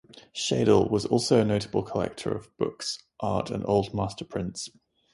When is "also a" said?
1.05-1.45